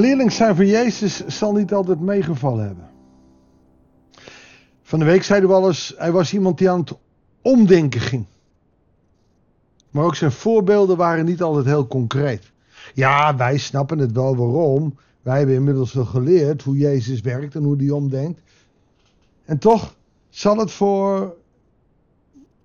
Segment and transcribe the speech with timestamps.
[0.00, 2.90] Leerling zijn van Jezus zal niet altijd meegevallen hebben.
[4.82, 6.98] Van de week zeiden we al eens, hij was iemand die aan het
[7.42, 8.26] omdenken ging.
[9.90, 12.52] Maar ook zijn voorbeelden waren niet altijd heel concreet.
[12.94, 14.98] Ja, wij snappen het wel waarom.
[15.22, 18.40] Wij hebben inmiddels wel geleerd hoe Jezus werkt en hoe hij omdenkt.
[19.44, 19.96] En toch
[20.28, 21.36] zal het voor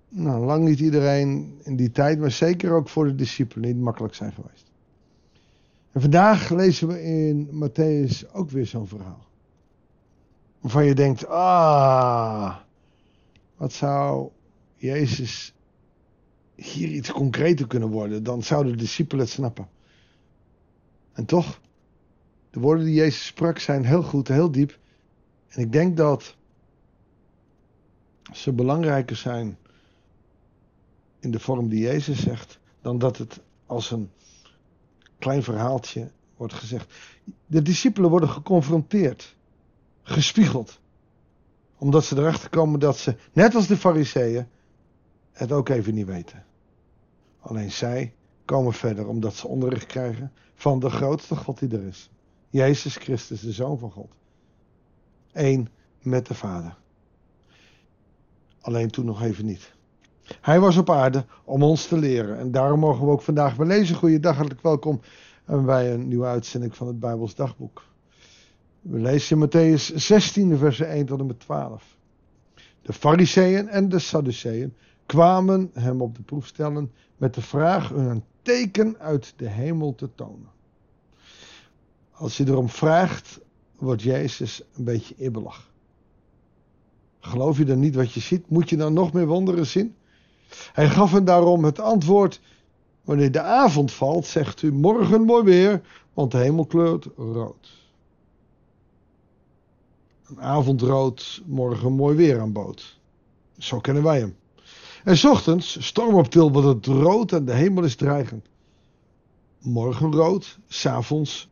[0.08, 4.14] nou, lang niet iedereen in die tijd, maar zeker ook voor de discipelen niet makkelijk
[4.14, 4.72] zijn geweest.
[5.94, 9.26] En vandaag lezen we in Matthäus ook weer zo'n verhaal.
[10.60, 12.56] Waarvan je denkt, ah,
[13.56, 14.30] wat zou
[14.74, 15.54] Jezus
[16.54, 18.22] hier iets concreter kunnen worden?
[18.22, 19.68] Dan zouden de discipelen het snappen.
[21.12, 21.60] En toch,
[22.50, 24.78] de woorden die Jezus sprak zijn heel goed, heel diep.
[25.48, 26.36] En ik denk dat
[28.32, 29.58] ze belangrijker zijn
[31.20, 34.10] in de vorm die Jezus zegt, dan dat het als een
[35.18, 36.94] klein verhaaltje wordt gezegd.
[37.46, 39.36] De discipelen worden geconfronteerd,
[40.02, 40.80] gespiegeld,
[41.78, 44.46] omdat ze erachter komen dat ze, net als de fariseeën,
[45.32, 46.44] het ook even niet weten.
[47.40, 52.10] Alleen zij komen verder omdat ze onderricht krijgen van de grootste God die er is.
[52.50, 54.12] Jezus Christus, de Zoon van God.
[55.32, 55.68] Eén
[56.02, 56.76] met de Vader.
[58.60, 59.72] Alleen toen nog even niet.
[60.40, 62.38] Hij was op aarde om ons te leren.
[62.38, 63.96] En daarom mogen we ook vandaag weer lezen.
[63.96, 65.00] Goeiedag, hartelijk welkom
[65.44, 67.82] bij een nieuwe uitzending van het Bijbels Dagboek.
[68.80, 71.96] We lezen in Matthäus 16, versen 1 tot en met 12.
[72.82, 74.74] De Fariseeën en de Sadduceeën
[75.06, 80.08] kwamen hem op de proef stellen met de vraag een teken uit de hemel te
[80.14, 80.48] tonen.
[82.10, 83.40] Als je erom vraagt,
[83.76, 85.72] wordt Jezus een beetje ibbelig.
[87.20, 88.50] Geloof je dan niet wat je ziet?
[88.50, 89.94] Moet je dan nog meer wonderen zien?
[90.72, 92.40] Hij gaf hen daarom het antwoord:
[93.04, 95.82] Wanneer de avond valt, zegt u morgen mooi weer,
[96.14, 97.82] want de hemel kleurt rood.
[100.26, 102.98] Een avondrood, morgen mooi weer aan boot.
[103.58, 104.36] Zo kennen wij hem.
[105.04, 108.46] En ochtends, storm op het rood en de hemel is dreigend.
[109.58, 111.48] Morgen rood, s'avonds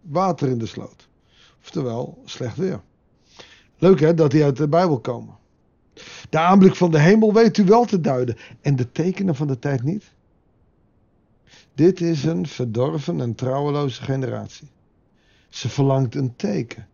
[0.00, 1.08] water in de sloot.
[1.62, 2.80] Oftewel, slecht weer.
[3.78, 5.36] Leuk hè, dat die uit de Bijbel komen.
[6.30, 9.58] De aanblik van de hemel weet u wel te duiden en de tekenen van de
[9.58, 10.12] tijd niet.
[11.74, 14.68] Dit is een verdorven en trouweloze generatie.
[15.48, 16.88] Ze verlangt een teken,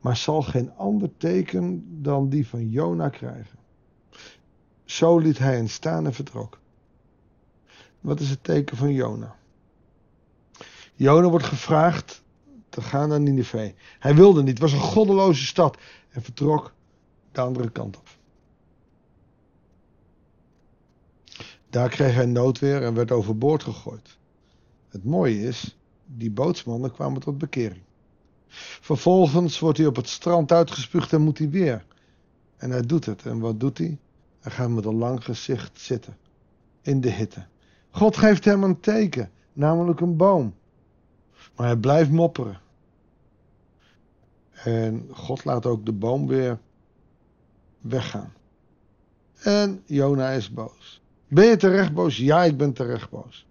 [0.00, 3.58] maar zal geen ander teken dan die van Jona krijgen.
[4.84, 6.58] Zo liet hij hen staan en vertrok.
[8.00, 9.36] Wat is het teken van Jona?
[10.94, 12.22] Jona wordt gevraagd
[12.68, 13.72] te gaan naar Nineveh.
[13.98, 15.78] Hij wilde niet, het was een goddeloze stad
[16.10, 16.74] en vertrok
[17.32, 18.08] de andere kant op.
[21.74, 24.18] Daar kreeg hij noodweer en werd overboord gegooid.
[24.88, 27.82] Het mooie is, die bootsmannen kwamen tot bekering.
[28.80, 31.84] Vervolgens wordt hij op het strand uitgespuugd en moet hij weer.
[32.56, 33.26] En hij doet het.
[33.26, 33.98] En wat doet hij?
[34.40, 36.16] Hij gaat met een lang gezicht zitten.
[36.82, 37.46] In de hitte.
[37.90, 40.54] God geeft hem een teken, namelijk een boom.
[41.56, 42.60] Maar hij blijft mopperen.
[44.50, 46.58] En God laat ook de boom weer
[47.80, 48.32] weggaan.
[49.34, 51.02] En Jona is boos.
[51.34, 52.16] Ben je terecht boos?
[52.16, 53.46] Ja, ik ben terecht boos.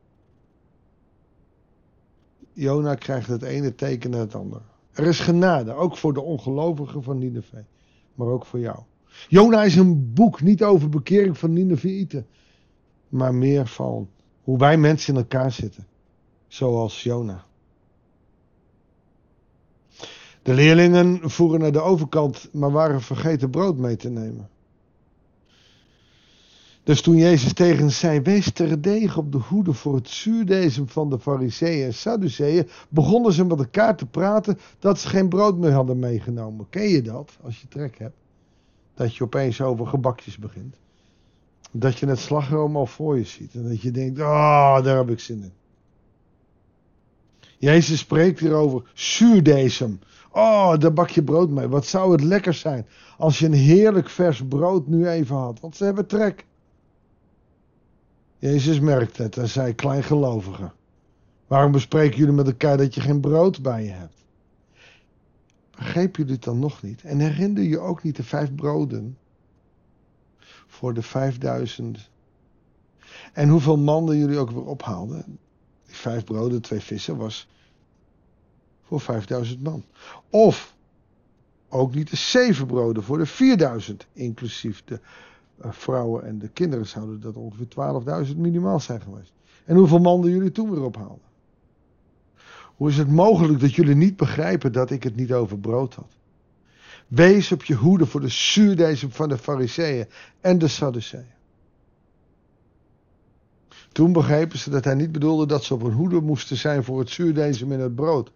[2.53, 4.63] Jona krijgt het ene teken na het andere.
[4.91, 7.63] Er is genade, ook voor de ongelovigen van Nineveh,
[8.15, 8.79] maar ook voor jou.
[9.27, 12.27] Jona is een boek niet over bekering van Ninevieten,
[13.09, 14.09] maar meer van
[14.43, 15.87] hoe wij mensen in elkaar zitten,
[16.47, 17.45] zoals Jona.
[20.41, 24.49] De leerlingen voeren naar de overkant, maar waren vergeten brood mee te nemen.
[26.83, 31.19] Dus toen Jezus tegen zei, wees terdege op de hoede voor het zuurdezem van de
[31.19, 35.99] fariseeën en sadduceeën, begonnen ze met elkaar te praten dat ze geen brood meer hadden
[35.99, 36.69] meegenomen.
[36.69, 38.15] Ken je dat, als je trek hebt?
[38.93, 40.75] Dat je opeens over gebakjes begint.
[41.71, 45.09] Dat je het slagroom al voor je ziet en dat je denkt, oh, daar heb
[45.09, 45.53] ik zin in.
[47.57, 49.99] Jezus spreekt hier over zuurdesem.
[50.31, 51.67] Oh, daar bak je brood mee.
[51.67, 52.85] Wat zou het lekker zijn
[53.17, 55.59] als je een heerlijk vers brood nu even had.
[55.59, 56.45] Want ze hebben trek.
[58.43, 60.73] Jezus merkte het en zei: Kleingelovigen,
[61.47, 64.25] waarom bespreken jullie met elkaar dat je geen brood bij je hebt?
[65.71, 67.03] Begreep jullie het dan nog niet?
[67.03, 69.17] En herinner je ook niet de vijf broden
[70.67, 72.09] voor de vijfduizend?
[73.33, 75.39] En hoeveel mannen jullie ook weer ophaalden?
[75.85, 77.47] Die vijf broden, twee vissen was
[78.81, 79.83] voor vijfduizend man.
[80.29, 80.75] Of
[81.69, 84.99] ook niet de zeven broden voor de vierduizend, inclusief de
[85.59, 89.33] vrouwen en de kinderen zouden dat ongeveer 12.000 minimaal zijn geweest.
[89.65, 91.31] En hoeveel mannen jullie toen weer ophaalden.
[92.75, 96.11] Hoe is het mogelijk dat jullie niet begrijpen dat ik het niet over brood had?
[97.07, 100.07] Wees op je hoede voor de zuurdesem van de fariseeën
[100.41, 101.31] en de sadduceeën.
[103.91, 106.99] Toen begrepen ze dat hij niet bedoelde dat ze op hun hoede moesten zijn voor
[106.99, 108.31] het zuurdesem in het brood,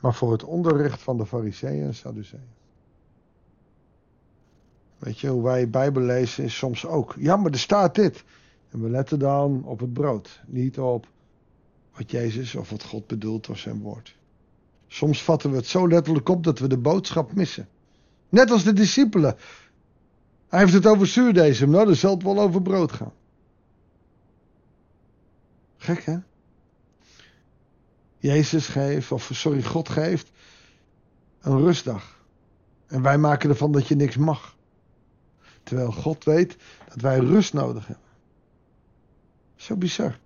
[0.00, 2.48] maar voor het onderricht van de fariseeën en sadduceeën.
[5.04, 7.14] Weet je, hoe wij Bijbel lezen is soms ook.
[7.18, 8.24] Ja, maar er staat dit.
[8.70, 11.06] En we letten dan op het brood, niet op
[11.96, 14.16] wat Jezus of wat God bedoelt door zijn woord.
[14.86, 17.68] Soms vatten we het zo letterlijk op dat we de boodschap missen.
[18.28, 19.36] Net als de discipelen.
[20.48, 23.12] Hij heeft het over zuurdesem, nou dan zal het wel over brood gaan.
[25.76, 26.16] Gek hè?
[28.18, 30.30] Jezus geeft, of sorry, God geeft
[31.40, 32.24] een rustdag.
[32.86, 34.54] En wij maken ervan dat je niks mag.
[35.64, 36.56] Terwijl God weet
[36.88, 38.04] dat wij rust nodig hebben.
[39.56, 40.18] Zo bizar.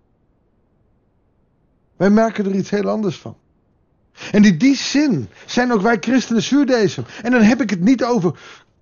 [1.96, 3.36] Wij merken er iets heel anders van.
[4.32, 7.04] En in die zin zijn ook wij christenen zuurdesem.
[7.22, 8.40] En dan heb ik het niet over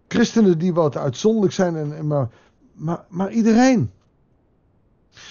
[0.09, 2.29] christenen die wat uitzonderlijk zijn, en, maar,
[2.73, 3.91] maar, maar iedereen.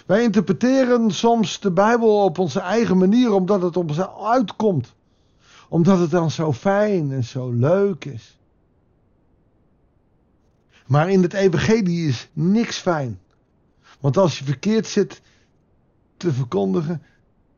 [0.05, 4.93] Wij interpreteren soms de Bijbel op onze eigen manier, omdat het op ons uitkomt.
[5.69, 8.37] Omdat het dan zo fijn en zo leuk is.
[10.85, 13.19] Maar in het evangelie is niks fijn.
[13.99, 15.21] Want als je verkeerd zit
[16.17, 17.01] te verkondigen,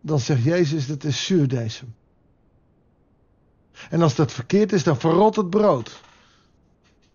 [0.02, 1.96] dan zegt Jezus dat is zuurdesem.
[3.90, 6.02] En als dat verkeerd is, dan verrot het brood.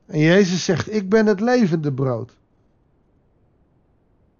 [0.06, 2.36] En Jezus zegt, ik ben het levende brood.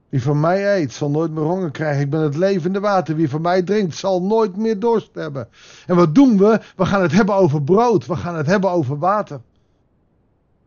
[0.09, 2.03] Wie van mij eet, zal nooit meer honger krijgen.
[2.03, 3.17] Ik ben het levende water.
[3.17, 5.49] Wie van mij drinkt, zal nooit meer dorst hebben.
[5.87, 6.61] En wat doen we?
[6.77, 8.07] We gaan het hebben over brood.
[8.07, 9.41] We gaan het hebben over water.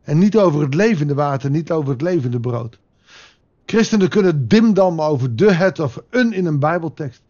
[0.06, 2.80] En niet over het levende water, niet over het levende brood.
[3.66, 7.22] Christenen kunnen dimdammen over de, het of een in een Bijbeltekst.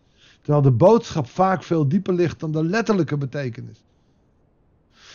[0.41, 3.83] Terwijl de boodschap vaak veel dieper ligt dan de letterlijke betekenis.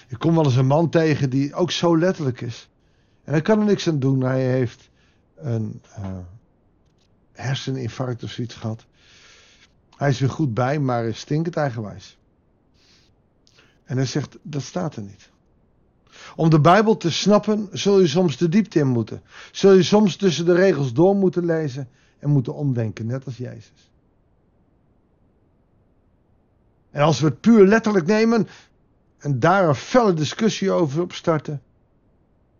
[0.08, 2.68] Ik kom wel eens een man tegen die ook zo letterlijk is.
[3.24, 4.20] En hij kan er niks aan doen.
[4.20, 4.90] Hij heeft
[5.36, 6.16] een uh,
[7.32, 8.86] herseninfarct of zoiets gehad.
[9.96, 12.18] Hij is weer goed bij, maar is stinkend eigenwijs.
[13.84, 15.30] En hij zegt, dat staat er niet.
[16.36, 19.22] Om de Bijbel te snappen, zul je soms de diepte in moeten.
[19.52, 21.88] Zul je soms tussen de regels door moeten lezen
[22.18, 23.90] en moeten omdenken, net als Jezus.
[26.90, 28.48] En als we het puur letterlijk nemen
[29.18, 31.62] en daar een felle discussie over opstarten,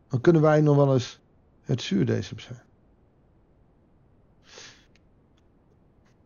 [0.09, 1.21] dan kunnen wij nog wel eens
[1.63, 2.63] het zuurdesem zijn.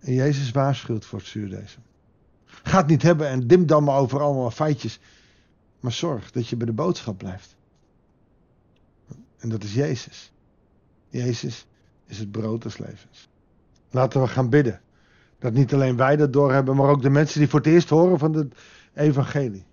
[0.01, 1.83] En Jezus waarschuwt voor het zuurdesem.
[2.45, 5.01] Ga het niet hebben en dim dan maar over allemaal feitjes.
[5.85, 7.57] Maar zorg dat je bij de boodschap blijft.
[9.39, 10.33] En dat is Jezus.
[11.09, 11.67] Jezus
[12.07, 13.29] is het brood des levens.
[13.91, 14.81] Laten we gaan bidden.
[15.39, 18.19] Dat niet alleen wij dat doorhebben, maar ook de mensen die voor het eerst horen
[18.19, 18.55] van het
[18.95, 19.65] evangelie.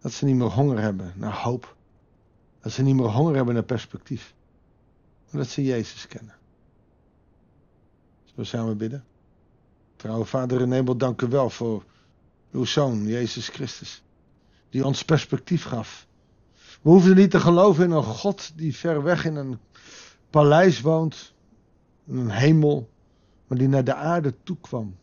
[0.00, 1.76] Dat ze niet meer honger hebben naar hoop.
[2.60, 4.34] Dat ze niet meer honger hebben naar perspectief.
[5.30, 6.34] Dat ze Jezus kennen.
[8.24, 9.04] Zo samen bidden.
[9.96, 11.84] Trouwe Vader in hemel, dank u wel voor
[12.52, 14.02] uw Zoon, Jezus Christus
[14.70, 16.06] die ons perspectief gaf.
[16.82, 19.58] We hoefden niet te geloven in een God die ver weg in een
[20.30, 21.34] paleis woont,
[22.06, 22.88] in een hemel,
[23.46, 24.96] maar die naar de aarde toe kwam.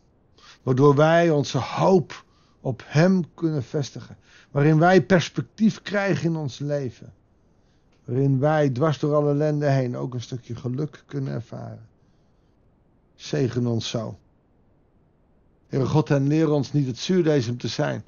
[0.62, 2.24] Waardoor wij onze hoop
[2.60, 4.16] op Hem kunnen vestigen.
[4.50, 7.12] Waarin wij perspectief krijgen in ons leven.
[8.04, 11.88] Waarin wij dwars door alle ellende heen ook een stukje geluk kunnen ervaren.
[13.14, 14.18] Zegen ons zo.
[15.66, 18.04] Heere God, en leer ons niet het zuurdesem te zijn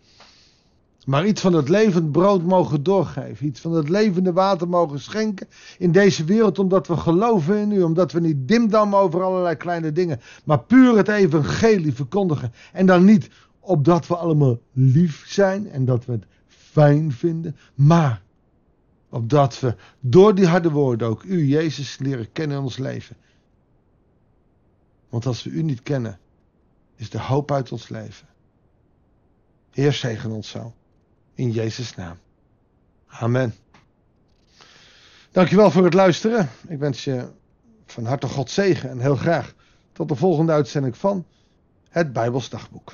[1.06, 3.46] maar iets van het levend brood mogen doorgeven.
[3.46, 6.58] Iets van het levende water mogen schenken in deze wereld.
[6.58, 7.82] Omdat we geloven in u.
[7.82, 10.20] Omdat we niet dimdammen over allerlei kleine dingen.
[10.44, 12.52] Maar puur het evangelie verkondigen.
[12.72, 15.70] En dan niet opdat we allemaal lief zijn.
[15.70, 17.56] En dat we het fijn vinden.
[17.74, 18.22] Maar
[19.08, 23.16] opdat we door die harde woorden ook u, Jezus, leren kennen in ons leven.
[25.08, 26.18] Want als we u niet kennen,
[26.96, 28.26] is de hoop uit ons leven.
[29.70, 30.72] Heer, zegen ons zo.
[31.38, 32.18] In Jezus' naam.
[33.06, 33.54] Amen.
[35.30, 36.50] Dankjewel voor het luisteren.
[36.68, 37.28] Ik wens je
[37.86, 39.54] van harte God zegen en heel graag
[39.92, 41.26] tot de volgende uitzending van
[41.88, 42.92] het Bijbels Dagboek.